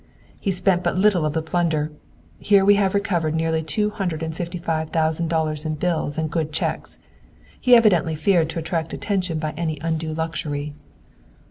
"He 0.39 0.49
spent 0.49 0.81
but 0.81 0.97
little 0.97 1.27
of 1.27 1.33
the 1.33 1.43
plunder! 1.43 1.91
Here 2.39 2.65
we 2.65 2.73
have 2.73 2.95
recovered 2.95 3.35
nearly 3.35 3.61
two 3.61 3.91
hundred 3.91 4.23
and 4.23 4.35
fifty 4.35 4.57
five 4.57 4.89
thousand 4.89 5.27
dollars 5.27 5.63
in 5.63 5.75
bills 5.75 6.17
and 6.17 6.31
good 6.31 6.51
cheques! 6.51 6.97
He 7.59 7.75
evidently 7.75 8.15
feared 8.15 8.49
to 8.49 8.57
attract 8.57 8.93
attention 8.93 9.37
by 9.37 9.51
any 9.51 9.77
undue 9.83 10.15
luxury." 10.15 10.73